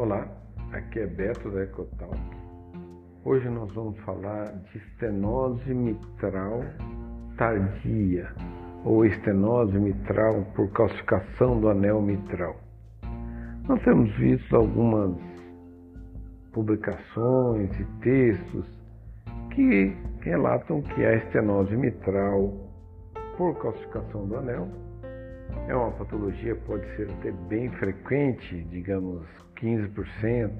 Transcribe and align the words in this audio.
Olá, 0.00 0.26
aqui 0.72 1.00
é 1.00 1.06
Beto 1.06 1.50
da 1.50 1.62
Ecotalk. 1.62 2.18
Hoje 3.22 3.46
nós 3.50 3.70
vamos 3.74 3.98
falar 3.98 4.46
de 4.46 4.78
estenose 4.78 5.74
mitral 5.74 6.62
tardia 7.36 8.32
ou 8.82 9.04
estenose 9.04 9.78
mitral 9.78 10.42
por 10.56 10.70
calcificação 10.72 11.60
do 11.60 11.68
anel 11.68 12.00
mitral. 12.00 12.56
Nós 13.68 13.82
temos 13.82 14.10
visto 14.16 14.56
algumas 14.56 15.18
publicações 16.54 17.70
e 17.78 17.84
textos 18.00 18.64
que 19.54 19.94
relatam 20.22 20.80
que 20.80 21.04
a 21.04 21.16
estenose 21.16 21.76
mitral 21.76 22.54
por 23.36 23.54
calcificação 23.60 24.26
do 24.26 24.38
anel 24.38 24.66
é 25.68 25.74
uma 25.74 25.90
patologia 25.92 26.54
pode 26.66 26.84
ser 26.96 27.08
até 27.10 27.30
bem 27.48 27.70
frequente, 27.70 28.62
digamos 28.70 29.22
15% 29.56 30.50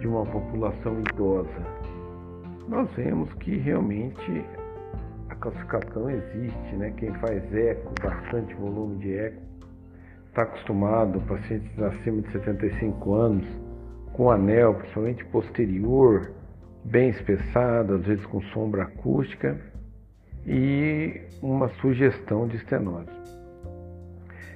de 0.00 0.06
uma 0.06 0.24
população 0.26 1.00
idosa. 1.00 1.48
Nós 2.68 2.90
vemos 2.92 3.32
que 3.34 3.56
realmente 3.56 4.44
a 5.28 5.34
calcificação 5.36 6.10
existe, 6.10 6.76
né? 6.76 6.92
Quem 6.96 7.12
faz 7.14 7.54
eco, 7.54 7.92
bastante 8.02 8.54
volume 8.54 8.98
de 8.98 9.16
eco, 9.16 9.42
está 10.28 10.42
acostumado, 10.42 11.20
pacientes 11.22 11.78
acima 11.78 12.22
de 12.22 12.32
75 12.32 13.14
anos, 13.14 13.46
com 14.12 14.30
anel, 14.30 14.74
principalmente 14.74 15.24
posterior, 15.26 16.32
bem 16.84 17.10
espessado, 17.10 17.94
às 17.94 18.06
vezes 18.06 18.24
com 18.26 18.40
sombra 18.42 18.84
acústica 18.84 19.58
e 20.46 21.20
uma 21.42 21.68
sugestão 21.80 22.46
de 22.48 22.56
estenose. 22.56 23.21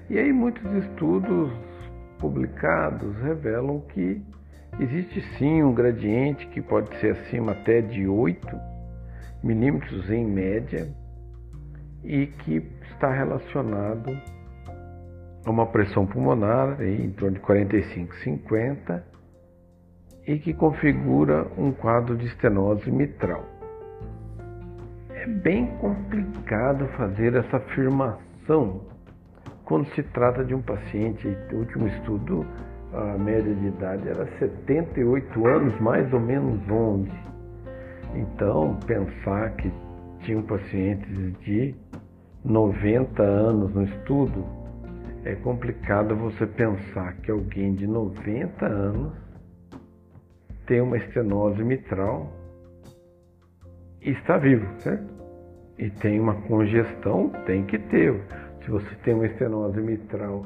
E 0.09 0.19
aí 0.19 0.33
muitos 0.33 0.65
estudos 0.85 1.51
publicados 2.21 3.17
revelam 3.23 3.81
que 3.81 4.23
existe 4.79 5.21
sim 5.37 5.65
um 5.65 5.75
gradiente 5.75 6.47
que 6.49 6.63
pode 6.63 6.95
ser 7.01 7.13
acima 7.13 7.53
até 7.53 7.81
de 7.81 8.07
8 8.07 8.47
milímetros 9.43 10.09
em 10.11 10.25
média 10.25 10.89
e 12.05 12.27
que 12.27 12.63
está 12.93 13.11
relacionado 13.13 14.17
a 15.45 15.51
uma 15.51 15.67
pressão 15.67 16.07
pulmonar 16.07 16.81
em 16.81 17.11
torno 17.11 17.35
de 17.35 17.41
45, 17.41 18.15
50 18.17 19.05
e 20.27 20.39
que 20.39 20.55
configura 20.55 21.47
um 21.59 21.73
quadro 21.73 22.17
de 22.17 22.27
estenose 22.27 22.91
mitral. 22.91 23.45
É 25.11 25.27
bem 25.27 25.67
complicado 25.79 26.87
fazer 26.97 27.35
essa 27.35 27.57
afirmação 27.57 28.96
quando 29.67 29.85
se 29.95 30.03
trata 30.03 30.45
de 30.45 30.55
um 30.55 30.63
paciente, 30.63 31.27
o 31.53 31.57
último 31.57 31.89
estudo, 31.89 32.47
a 32.93 33.19
média 33.19 33.53
de 33.53 33.67
idade 33.67 34.09
era 34.09 34.25
78 34.39 35.47
anos, 35.47 35.81
mais 35.81 36.11
ou 36.13 36.21
menos 36.21 36.61
11. 36.71 37.11
Então, 38.15 38.79
pensar 38.87 39.51
que 39.57 39.71
tinham 40.21 40.43
pacientes 40.43 41.37
de 41.41 41.75
90 42.45 43.23
anos 43.23 43.75
no 43.75 43.83
estudo, 43.83 44.45
é 45.25 45.35
complicado 45.35 46.15
você 46.15 46.47
pensar 46.47 47.17
que 47.17 47.31
alguém 47.33 47.75
de 47.75 47.89
90 47.89 48.65
anos 48.65 49.13
tem 50.65 50.81
uma 50.81 50.97
estenose 50.97 51.63
mitral 51.65 52.33
e 54.01 54.11
está 54.11 54.39
vivo, 54.39 54.65
certo? 54.81 55.13
E 55.77 55.91
tem 55.91 56.21
uma 56.21 56.35
congestão, 56.43 57.31
tem 57.45 57.65
que 57.65 57.79
ter. 57.79 58.46
Se 58.67 58.73
você 58.73 58.97
tem 59.05 59.15
uma 59.15 59.27
estenose 59.27 59.81
mitral 59.81 60.45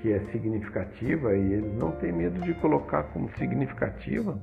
que 0.00 0.12
é 0.12 0.20
significativa, 0.30 1.34
e 1.36 1.52
eles 1.54 1.76
não 1.76 1.90
têm 1.96 2.12
medo 2.12 2.40
de 2.42 2.54
colocar 2.54 3.02
como 3.12 3.28
significativa, 3.38 4.38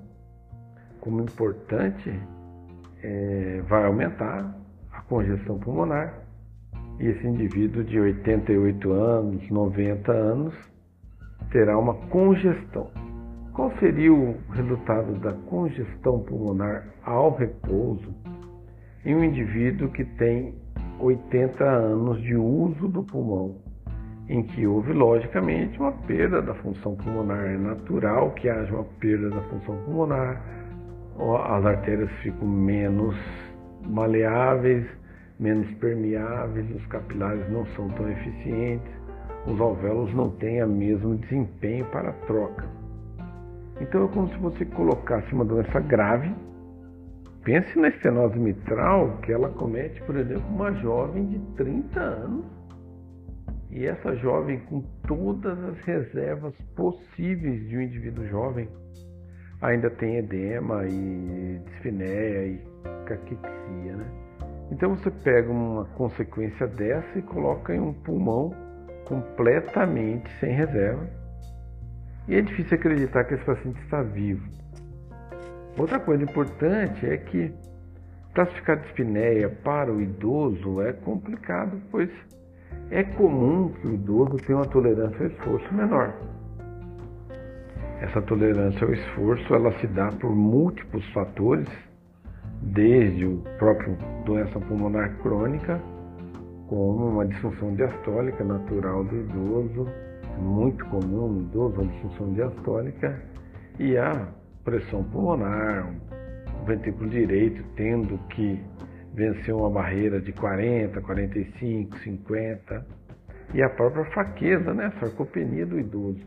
como 0.99 1.21
importante, 1.21 2.19
é, 3.01 3.63
vai 3.65 3.85
aumentar 3.85 4.53
a 4.91 5.01
congestão 5.03 5.57
pulmonar. 5.57 6.19
E 6.99 7.07
esse 7.07 7.25
indivíduo 7.25 7.81
de 7.85 7.97
88 7.97 8.91
anos, 8.91 9.49
90 9.49 10.11
anos, 10.11 10.53
terá 11.49 11.77
uma 11.77 11.93
congestão. 12.09 12.91
Qual 13.53 13.71
seria 13.79 14.13
o 14.13 14.35
resultado 14.51 15.13
da 15.21 15.31
congestão 15.31 16.19
pulmonar 16.19 16.85
ao 17.05 17.33
repouso 17.33 18.13
em 19.05 19.15
um 19.15 19.23
indivíduo 19.23 19.89
que 19.93 20.03
tem 20.03 20.55
80 20.99 21.63
anos 21.63 22.21
de 22.21 22.35
uso 22.35 22.87
do 22.87 23.03
pulmão, 23.03 23.55
em 24.27 24.43
que 24.43 24.65
houve, 24.65 24.93
logicamente, 24.93 25.79
uma 25.79 25.91
perda 25.91 26.41
da 26.41 26.53
função 26.55 26.95
pulmonar. 26.95 27.45
É 27.45 27.57
natural 27.57 28.31
que 28.31 28.49
haja 28.49 28.73
uma 28.73 28.85
perda 28.99 29.29
da 29.29 29.41
função 29.41 29.75
pulmonar, 29.85 30.41
as 31.45 31.65
artérias 31.65 32.11
ficam 32.21 32.47
menos 32.47 33.15
maleáveis, 33.85 34.85
menos 35.39 35.67
permeáveis, 35.75 36.65
os 36.75 36.85
capilares 36.87 37.49
não 37.51 37.65
são 37.75 37.89
tão 37.89 38.09
eficientes, 38.09 38.91
os 39.45 39.59
alvéolos 39.59 40.13
não 40.13 40.29
têm 40.31 40.63
o 40.63 40.67
mesmo 40.67 41.15
desempenho 41.17 41.85
para 41.85 42.09
a 42.09 42.13
troca. 42.25 42.65
Então 43.79 44.05
é 44.05 44.07
como 44.09 44.27
se 44.29 44.37
você 44.37 44.65
colocasse 44.65 45.31
uma 45.33 45.45
doença 45.45 45.79
grave 45.79 46.33
Pense 47.47 47.79
na 47.79 47.87
estenose 47.87 48.37
mitral 48.37 49.19
que 49.19 49.31
ela 49.31 49.47
comete, 49.47 50.01
por 50.01 50.17
exemplo, 50.17 50.45
uma 50.49 50.69
jovem 50.81 51.27
de 51.27 51.39
30 51.55 51.97
anos. 51.97 52.45
E 53.71 53.85
essa 53.85 54.13
jovem, 54.17 54.59
com 54.65 54.81
todas 55.07 55.57
as 55.63 55.79
reservas 55.85 56.53
possíveis 56.75 57.65
de 57.69 57.77
um 57.77 57.81
indivíduo 57.81 58.27
jovem, 58.27 58.67
ainda 59.61 59.89
tem 59.89 60.17
edema 60.17 60.85
e 60.87 61.61
dispneia 61.67 62.47
e 62.47 62.61
caquexia, 63.05 63.95
né? 63.95 64.05
Então 64.69 64.97
você 64.97 65.09
pega 65.09 65.49
uma 65.49 65.85
consequência 65.95 66.67
dessa 66.67 67.17
e 67.17 67.21
coloca 67.21 67.73
em 67.73 67.79
um 67.79 67.93
pulmão 67.93 68.53
completamente 69.05 70.29
sem 70.41 70.51
reserva. 70.51 71.07
E 72.27 72.35
é 72.35 72.41
difícil 72.41 72.77
acreditar 72.77 73.23
que 73.23 73.35
esse 73.35 73.45
paciente 73.45 73.79
está 73.83 74.03
vivo. 74.03 74.66
Outra 75.77 75.99
coisa 75.99 76.23
importante 76.23 77.05
é 77.05 77.17
que 77.17 77.53
classificar 78.33 78.79
dispneia 78.81 79.49
para 79.63 79.93
o 79.93 80.01
idoso 80.01 80.81
é 80.81 80.91
complicado, 80.91 81.79
pois 81.91 82.09
é 82.89 83.03
comum 83.03 83.69
que 83.69 83.87
o 83.87 83.93
idoso 83.93 84.37
tenha 84.37 84.57
uma 84.57 84.65
tolerância 84.65 85.19
ao 85.19 85.27
esforço 85.27 85.73
menor. 85.73 86.13
Essa 88.01 88.21
tolerância 88.21 88.85
ao 88.85 88.93
esforço 88.93 89.53
ela 89.53 89.71
se 89.79 89.87
dá 89.87 90.11
por 90.11 90.35
múltiplos 90.35 91.05
fatores, 91.13 91.67
desde 92.61 93.25
o 93.25 93.37
próprio 93.59 93.95
doença 94.25 94.59
pulmonar 94.59 95.15
crônica, 95.17 95.79
como 96.67 97.07
uma 97.07 97.25
disfunção 97.25 97.75
diastólica 97.75 98.43
natural 98.43 99.03
do 99.03 99.15
idoso, 99.15 99.87
muito 100.39 100.83
comum 100.85 101.27
no 101.27 101.41
idoso 101.41 101.81
a 101.81 101.83
disfunção 101.85 102.33
diastólica, 102.33 103.21
e 103.79 103.95
a 103.97 104.27
pressão 104.67 105.01
pulmonar, 105.01 105.89
o 106.61 106.65
ventrículo 106.65 107.09
direito 107.09 107.63
tendo 107.77 108.17
que 108.27 108.61
vencer 109.13 109.55
uma 109.55 109.69
barreira 109.69 110.19
de 110.19 110.33
40, 110.33 110.99
45, 110.99 111.97
50 111.99 112.85
e 113.53 113.63
a 113.63 113.69
própria 113.69 114.03
fraqueza, 114.11 114.73
né, 114.73 114.91
sarcopenia 114.99 115.65
do 115.65 115.79
idoso. 115.79 116.19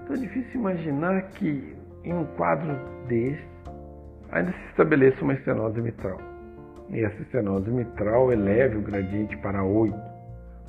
Então 0.00 0.14
é 0.14 0.18
difícil 0.20 0.60
imaginar 0.60 1.22
que 1.30 1.74
em 2.04 2.14
um 2.14 2.24
quadro 2.36 2.72
desse 3.08 3.42
ainda 4.30 4.52
se 4.52 4.64
estabeleça 4.70 5.20
uma 5.20 5.34
estenose 5.34 5.80
mitral. 5.80 6.20
E 6.88 7.00
essa 7.00 7.20
estenose 7.20 7.68
mitral 7.68 8.32
eleve 8.32 8.76
o 8.76 8.82
gradiente 8.82 9.36
para 9.38 9.64
8, 9.64 9.92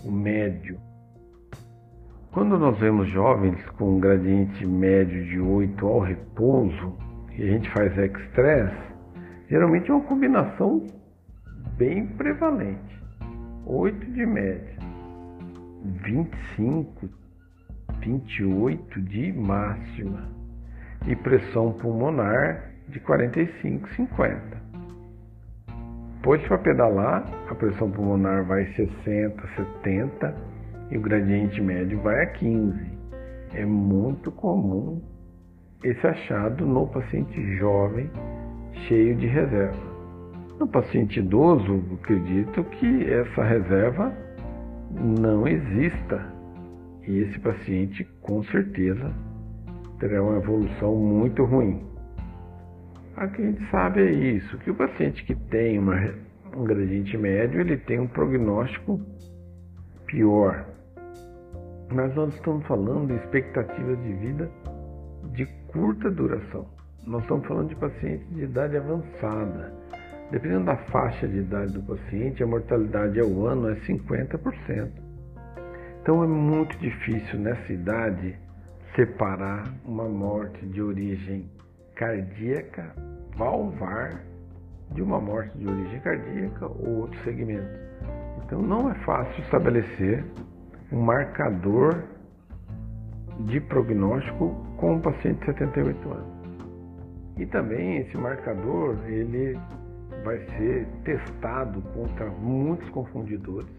o 0.04 0.12
médio, 0.12 0.80
quando 2.34 2.58
nós 2.58 2.76
vemos 2.80 3.08
jovens 3.10 3.64
com 3.78 3.98
um 3.98 4.00
gradiente 4.00 4.66
médio 4.66 5.24
de 5.26 5.40
8 5.40 5.86
ao 5.86 6.00
repouso 6.00 6.98
e 7.38 7.44
a 7.44 7.48
gente 7.48 7.70
faz 7.72 7.98
ex-stress, 7.98 8.76
geralmente 9.50 9.90
é 9.90 9.94
uma 9.94 10.04
combinação 10.04 10.86
bem 11.78 12.06
prevalente. 12.08 12.94
8 13.66 14.12
de 14.12 14.26
média, 14.26 14.78
25, 15.84 17.10
28 18.00 19.02
de 19.02 19.34
máxima 19.34 20.28
e 21.08 21.16
pressão 21.16 21.72
pulmonar 21.74 22.72
de 22.90 23.00
45, 23.00 23.90
50. 23.96 24.64
Pode 26.22 26.48
para 26.48 26.58
pedalar, 26.58 27.26
a 27.50 27.56
pressão 27.56 27.90
pulmonar 27.92 28.46
vai 28.46 28.66
60, 28.74 29.48
70 29.56 30.36
e 30.92 30.98
o 30.98 31.02
gradiente 31.02 31.62
médio 31.62 32.00
vai 32.02 32.24
a 32.24 32.28
15. 32.28 32.80
É 33.54 33.66
muito 33.66 34.32
comum 34.32 35.02
esse 35.84 36.08
achado 36.08 36.66
no 36.66 36.88
paciente 36.88 37.58
jovem 37.58 38.10
cheio 38.88 39.16
de 39.16 39.28
reserva. 39.28 39.94
No 40.60 40.68
paciente 40.68 41.20
idoso, 41.20 41.84
acredito 42.02 42.64
que 42.64 43.12
essa 43.12 43.44
reserva 43.44 44.14
não 44.92 45.48
exista. 45.48 46.32
E 47.06 47.20
esse 47.20 47.38
paciente, 47.40 48.06
com 48.22 48.42
certeza, 48.44 49.12
terá 50.00 50.24
uma 50.24 50.38
evolução 50.38 50.96
muito 50.96 51.44
ruim. 51.44 51.86
O 53.18 53.28
que 53.30 53.42
a 53.42 53.46
gente 53.46 53.70
sabe 53.70 54.02
é 54.02 54.12
isso, 54.12 54.58
que 54.60 54.72
o 54.72 54.76
paciente 54.76 55.24
que 55.26 55.36
tem 55.36 55.78
uma, 55.78 55.96
um 56.56 56.64
gradiente 56.64 57.18
médio, 57.18 57.60
ele 57.60 57.78
tem 57.78 58.00
um 58.00 58.08
prognóstico 58.08 59.02
pior. 60.06 60.66
Mas 61.94 62.16
nós 62.16 62.34
estamos 62.34 62.66
falando 62.66 63.08
de 63.08 63.16
expectativas 63.16 64.02
de 64.02 64.14
vida 64.14 64.50
curta 65.74 66.10
duração. 66.12 66.68
Nós 67.06 67.24
estamos 67.24 67.46
falando 67.48 67.70
de 67.70 67.76
pacientes 67.76 68.28
de 68.30 68.44
idade 68.44 68.78
avançada. 68.78 69.74
Dependendo 70.32 70.66
da 70.66 70.78
faixa 70.78 71.28
de 71.28 71.40
idade 71.40 71.74
do 71.74 71.82
paciente, 71.82 72.42
a 72.42 72.48
mortalidade 72.48 73.20
ao 73.20 73.46
ano 73.46 73.70
é 73.70 73.76
50%. 73.76 74.90
Então 76.02 76.24
é 76.24 76.28
muito 76.28 76.78
difícil 76.78 77.40
nessa 77.40 77.74
idade 77.74 78.38
separar 78.96 79.74
uma 79.86 80.08
morte 80.08 80.66
de 80.68 80.82
origem 80.82 81.50
cardíaca 81.96 82.94
valvar 83.36 84.22
de 84.92 85.02
uma 85.02 85.20
morte 85.20 85.58
de 85.58 85.68
origem 85.68 86.00
cardíaca 86.02 86.68
ou 86.68 87.02
outro 87.02 87.20
segmento. 87.24 87.84
Então 88.46 88.62
não 88.62 88.92
é 88.92 88.96
fácil 89.06 89.42
estabelecer 89.44 90.24
um 90.92 91.02
marcador 91.02 92.04
de 93.40 93.60
prognóstico 93.62 94.73
com 94.84 94.96
um 94.96 95.00
paciente 95.00 95.40
de 95.40 95.46
78 95.46 96.12
anos. 96.12 96.28
E 97.38 97.46
também 97.46 98.00
esse 98.00 98.18
marcador 98.18 98.98
ele 99.08 99.58
vai 100.26 100.38
ser 100.58 100.86
testado 101.06 101.82
contra 101.94 102.26
muitos 102.26 102.90
confundidores 102.90 103.72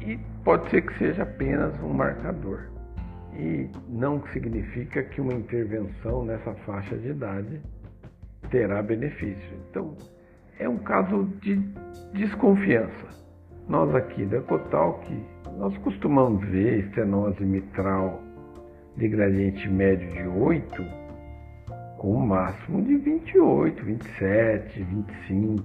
e 0.00 0.18
pode 0.42 0.70
ser 0.70 0.80
que 0.80 0.96
seja 0.96 1.24
apenas 1.24 1.78
um 1.82 1.92
marcador 1.92 2.60
e 3.34 3.68
não 3.90 4.26
significa 4.28 5.02
que 5.02 5.20
uma 5.20 5.34
intervenção 5.34 6.24
nessa 6.24 6.54
faixa 6.64 6.96
de 6.96 7.10
idade 7.10 7.60
terá 8.50 8.82
benefício. 8.82 9.58
Então, 9.68 9.94
é 10.58 10.66
um 10.66 10.78
caso 10.78 11.24
de 11.42 11.56
desconfiança. 12.14 13.06
Nós 13.68 13.94
aqui 13.94 14.24
da 14.24 14.38
Ecotalk, 14.38 15.06
nós 15.58 15.76
costumamos 15.78 16.42
ver 16.48 16.86
estenose 16.86 17.44
mitral 17.44 18.31
de 18.96 19.08
gradiente 19.08 19.68
médio 19.68 20.10
de 20.10 20.28
8 20.28 21.02
com 22.02 22.16
um 22.16 22.26
máximo 22.26 22.82
de 22.82 22.96
28, 22.96 23.84
27, 23.84 24.82
25. 24.82 25.62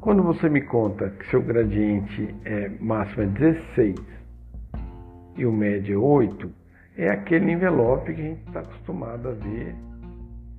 Quando 0.00 0.22
você 0.22 0.48
me 0.48 0.60
conta 0.60 1.10
que 1.10 1.26
seu 1.30 1.42
gradiente 1.42 2.32
é 2.44 2.68
máximo 2.80 3.24
é 3.24 3.26
16 3.26 3.96
e 5.36 5.44
o 5.44 5.52
médio 5.52 5.94
é 5.94 5.98
8, 5.98 6.52
é 6.96 7.08
aquele 7.10 7.50
envelope 7.50 8.14
que 8.14 8.20
a 8.20 8.24
gente 8.24 8.46
está 8.46 8.60
acostumado 8.60 9.30
a 9.30 9.32
ver 9.32 9.74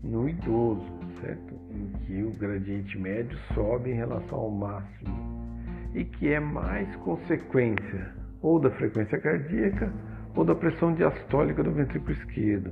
no 0.04 0.28
idoso, 0.28 0.86
certo? 1.22 1.56
Em 1.72 1.88
que 2.06 2.24
o 2.24 2.31
gradiente 2.31 2.98
médio 2.98 3.38
sobe 3.54 3.92
em 3.92 3.96
relação 3.96 4.38
ao 4.38 4.52
máximo 4.52 5.46
e 5.94 6.04
que 6.04 6.28
é 6.28 6.42
mais 6.42 6.94
consequência 6.98 8.13
ou 8.42 8.60
da 8.60 8.69
frequência 8.72 9.18
cardíaca 9.18 9.94
ou 10.36 10.44
da 10.44 10.54
pressão 10.54 10.94
diastólica 10.94 11.64
do 11.64 11.72
ventrículo 11.72 12.12
esquerdo. 12.12 12.72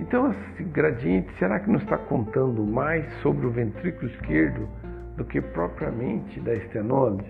Então, 0.00 0.32
esse 0.32 0.64
gradiente, 0.64 1.32
será 1.38 1.60
que 1.60 1.70
não 1.70 1.78
está 1.78 1.96
contando 1.96 2.64
mais 2.64 3.06
sobre 3.22 3.46
o 3.46 3.50
ventrículo 3.50 4.10
esquerdo 4.10 4.68
do 5.16 5.24
que 5.24 5.40
propriamente 5.40 6.40
da 6.40 6.54
estenose? 6.54 7.24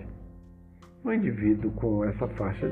O 1.03 1.11
indivíduo 1.11 1.71
com 1.73 2.03
essa 2.03 2.27
faixa 2.29 2.65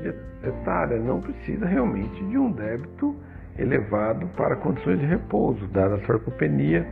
etária 0.43 0.99
não 0.99 1.21
precisa 1.21 1.67
realmente 1.67 2.23
de 2.25 2.37
um 2.37 2.51
débito 2.51 3.15
elevado 3.59 4.25
para 4.35 4.55
condições 4.55 4.99
de 4.99 5.05
repouso, 5.05 5.67
dada 5.67 5.95
a 5.95 6.05
sarcopenia 6.07 6.87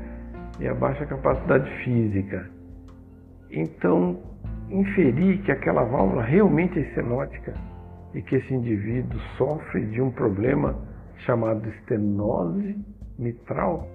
e 0.60 0.68
a 0.68 0.76
baixa 0.76 1.04
capacidade 1.08 1.68
física. 1.84 2.48
Então, 3.50 4.22
inferir 4.70 5.42
que 5.42 5.52
aquela 5.52 5.84
válvula 5.84 6.22
realmente 6.22 6.78
é 6.78 6.84
estenótica 6.84 7.54
e 8.14 8.22
que 8.22 8.36
esse 8.36 8.54
indivíduo 8.54 9.20
sofre 9.38 9.86
de 9.88 10.02
um 10.02 10.12
problema 10.12 10.78
chamado 11.26 11.68
estenose 11.70 12.76
mitral 13.18 13.88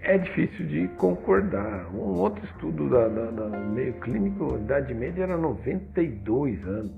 é 0.00 0.16
difícil 0.16 0.66
de 0.66 0.88
concordar. 0.96 1.88
Um 1.94 2.18
outro 2.18 2.44
estudo 2.44 2.88
da, 2.88 3.08
da, 3.08 3.30
da 3.30 3.58
meio 3.58 3.92
clínico, 3.94 4.54
a 4.54 4.58
idade 4.58 4.94
média 4.94 5.24
era 5.24 5.36
92 5.36 6.66
anos. 6.66 6.92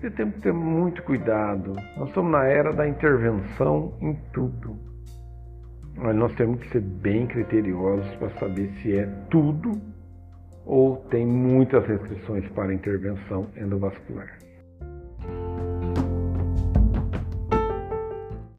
Você 0.00 0.10
tem 0.12 0.30
que 0.30 0.40
ter 0.40 0.52
muito 0.52 1.02
cuidado. 1.02 1.74
Nós 1.96 2.08
estamos 2.08 2.30
na 2.30 2.44
era 2.44 2.72
da 2.72 2.88
intervenção 2.88 3.92
em 4.00 4.14
tudo. 4.32 4.76
Mas 5.96 6.14
nós 6.14 6.32
temos 6.36 6.60
que 6.60 6.70
ser 6.70 6.80
bem 6.80 7.26
criteriosos 7.26 8.08
para 8.16 8.30
saber 8.38 8.70
se 8.80 8.96
é 8.96 9.06
tudo 9.28 9.72
ou 10.64 10.98
tem 11.10 11.26
muitas 11.26 11.84
restrições 11.86 12.46
para 12.50 12.72
intervenção 12.72 13.48
endovascular. 13.56 14.37